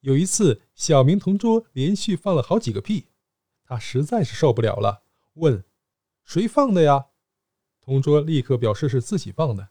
[0.00, 3.08] 有一次，小明同桌连续放了好几个屁，
[3.62, 5.02] 他实在是受不了了，
[5.34, 5.62] 问
[6.24, 7.08] ：“谁放的呀？”
[7.82, 9.68] 同桌立刻表示是自己放的。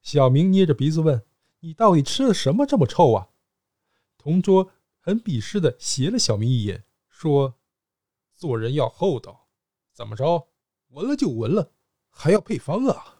[0.00, 1.22] 小明捏着鼻子问
[1.60, 3.28] ：“你到底吃了什么这么臭啊？”
[4.16, 7.56] 同桌很鄙视的斜了小明一眼，说
[8.34, 9.48] ：“做人要厚道，
[9.92, 10.48] 怎么着？
[10.88, 11.72] 闻了就闻了，
[12.08, 13.18] 还要配方啊？”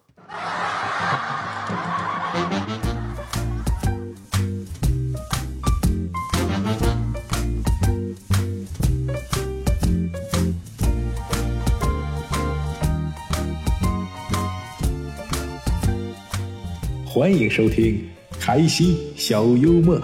[17.19, 18.06] 欢迎收听
[18.38, 19.98] 开心小幽默，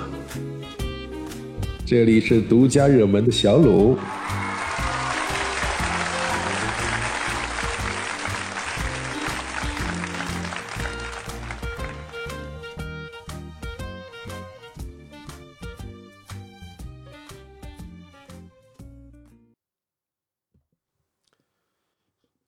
[1.85, 3.99] 这里是独家热门的小鲁。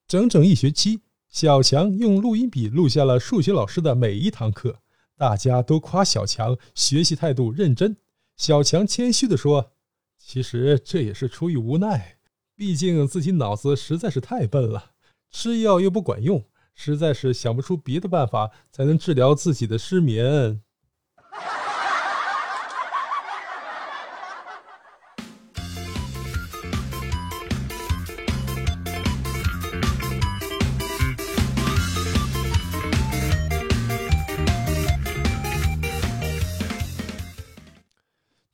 [0.08, 1.03] 整整一学期。
[1.34, 4.78] 小强用录音笔录下了数学老师的每一堂课，
[5.16, 7.96] 大家都夸小强学习态度认真。
[8.36, 9.72] 小强谦虚地说
[10.16, 12.18] ：“其实这也是出于无奈，
[12.54, 14.92] 毕竟自己脑子实在是太笨了，
[15.32, 20.62] 吃药又不管用，实在是想不出别的办法才能治疗自己的失眠。”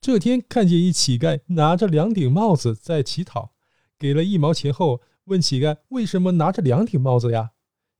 [0.02, 3.52] 这天看见一乞丐拿着两顶帽子在乞讨，
[3.98, 7.50] 给了一毛钱后，问乞丐为什么拿着两顶帽子呀？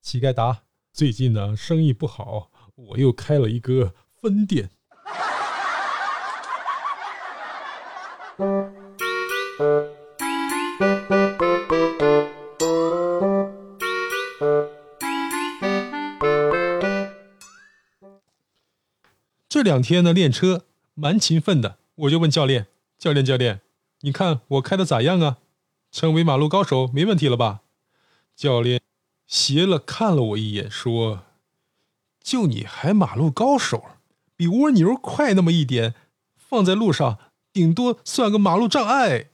[0.00, 0.62] 乞丐答
[0.94, 4.70] ：“最近呢生意不好，我又开了一个分店。”
[19.50, 21.79] 这两天呢练车蛮勤奋的。
[22.00, 22.66] 我就问教练
[22.98, 23.60] ：“教练，教练，
[24.00, 25.38] 你看我开的咋样啊？
[25.90, 27.60] 成为马路高手没问题了吧？”
[28.34, 28.80] 教练
[29.26, 31.24] 斜了看了我一眼，说
[32.22, 33.84] ：“就你还马路高手，
[34.34, 35.94] 比蜗牛快那么一点，
[36.36, 37.18] 放在路上
[37.52, 39.26] 顶多算个马路障碍。”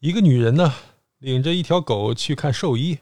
[0.00, 0.74] 一个女人呢，
[1.18, 3.00] 领着一条狗去看兽医。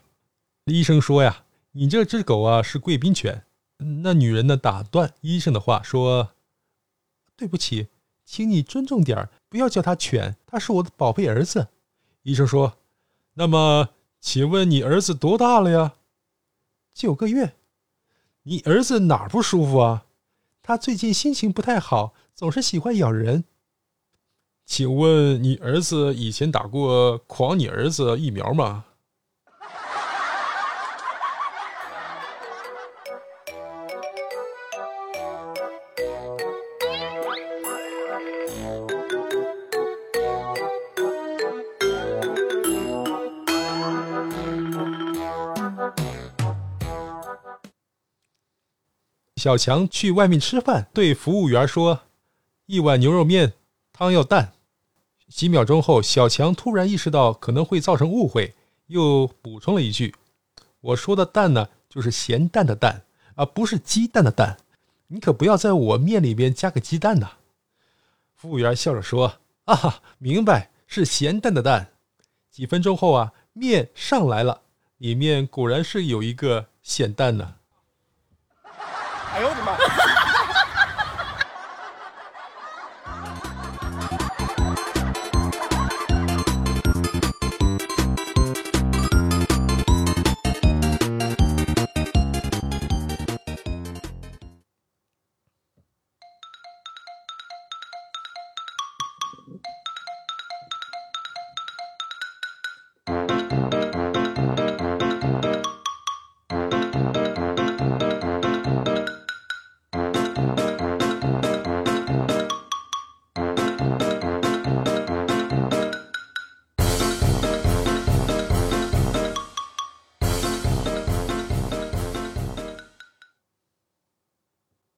[0.65, 1.43] 医生说呀
[1.73, 3.43] ：“你这只狗啊是贵宾犬。”
[4.01, 6.31] 那女人呢打断医生的话说
[7.37, 7.89] ：“对不起，
[8.25, 11.67] 请你尊重点不要叫它犬，它是我的宝贝儿子。”
[12.23, 12.79] 医生说
[13.35, 15.93] ：“那么，请问你儿子多大了呀
[16.95, 17.53] ？”“九个月。
[18.41, 20.07] ”“你儿子哪不舒服啊
[20.63, 23.43] ？”“他最近心情不太好，总是喜欢咬人。”
[24.67, 28.83] 请问你儿子以前打过狂你儿子疫苗吗？
[49.37, 52.01] 小强去外面吃饭，对服务员说
[52.67, 53.53] ：“一碗牛肉面，
[53.93, 54.51] 汤要淡。”
[55.29, 58.55] 几秒钟后，小强突然意识到可能会造成误会，
[58.87, 60.15] 又补充了一句
[60.79, 63.03] ：“我说的蛋呢，就是咸蛋的蛋，
[63.35, 64.57] 而不是鸡蛋的蛋。
[65.07, 67.33] 你可不要在我面里边加个鸡蛋呐。”
[68.35, 71.91] 服务员笑着说：“啊，明白，是咸蛋的蛋。”
[72.49, 74.61] 几分钟后啊，面上来了，
[74.97, 77.55] 里面果然是有一个咸蛋呢。
[78.63, 80.16] 哎呦我的妈！